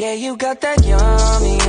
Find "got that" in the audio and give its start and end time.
0.34-0.82